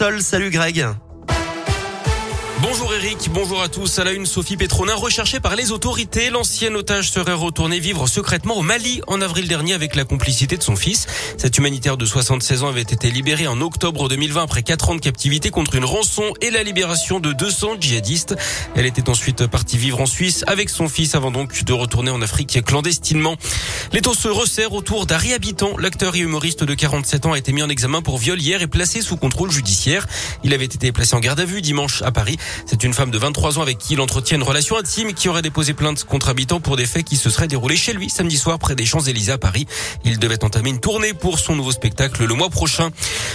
[0.00, 1.09] Salut Greg.
[2.62, 3.98] Bonjour Eric, bonjour à tous.
[3.98, 6.28] À la une, Sophie Petronin recherchée par les autorités.
[6.28, 10.62] L'ancienne otage serait retournée vivre secrètement au Mali en avril dernier avec la complicité de
[10.62, 11.06] son fils.
[11.38, 15.00] Cette humanitaire de 76 ans avait été libérée en octobre 2020 après 4 ans de
[15.00, 18.36] captivité contre une rançon et la libération de 200 djihadistes.
[18.76, 22.20] Elle était ensuite partie vivre en Suisse avec son fils avant donc de retourner en
[22.20, 23.36] Afrique clandestinement.
[23.92, 25.78] Les taux se resserrent autour d'Harry Habitant.
[25.78, 28.66] L'acteur et humoriste de 47 ans a été mis en examen pour viol hier et
[28.66, 30.06] placé sous contrôle judiciaire.
[30.44, 32.36] Il avait été placé en garde à vue dimanche à Paris.
[32.66, 35.42] C'est une femme de 23 ans avec qui il entretient une relation intime qui aurait
[35.42, 38.58] déposé plainte contre habitant pour des faits qui se seraient déroulés chez lui samedi soir
[38.58, 39.66] près des Champs-Élysées à Paris.
[40.04, 42.90] Il devait entamer une tournée pour son nouveau spectacle le mois prochain.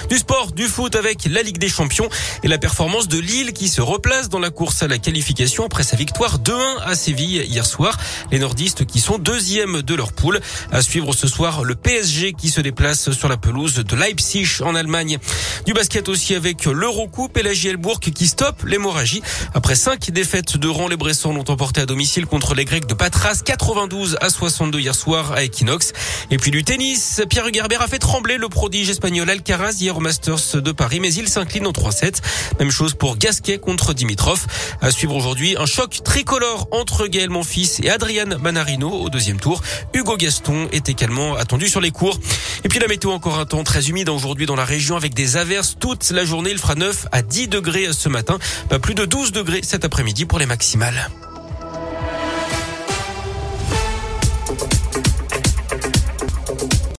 [0.10, 2.10] Du sport, du foot avec la Ligue des Champions
[2.44, 5.84] et la performance de Lille qui se replace dans la course à la qualification après
[5.84, 6.54] sa victoire 2-1
[6.84, 7.98] à Séville hier soir.
[8.32, 10.40] Les nordistes qui sont deuxièmes de leur poule.
[10.72, 14.76] À suivre ce soir le PSG qui se déplace sur la pelouse de Leipzig en
[14.76, 15.18] Allemagne.
[15.66, 17.78] Du basket aussi avec l'Eurocoupe et la JL
[18.14, 19.05] qui stoppe l'hémorragie.
[19.54, 22.94] Après cinq défaites de rang, les Bressans l'ont emporté à domicile contre les Grecs de
[22.94, 25.94] Patras, 92 à 62 hier soir à Equinox.
[26.32, 30.00] Et puis du tennis, Pierre Gerber a fait trembler le prodige espagnol Alcaraz hier au
[30.00, 32.22] Masters de Paris, mais il s'incline en 3-7.
[32.60, 34.46] Même chose pour Gasquet contre Dimitrov.
[34.82, 39.62] À suivre aujourd'hui un choc tricolore entre Gaël Monfils et Adrian Manarino au deuxième tour.
[39.94, 42.20] Hugo Gaston est également attendu sur les cours.
[42.64, 45.38] Et puis la météo encore un temps très humide aujourd'hui dans la région avec des
[45.38, 46.52] averses toute la journée.
[46.52, 48.40] Il fera 9 à 10 degrés ce matin,
[48.70, 51.10] pas de 12 degrés cet après-midi pour les maximales.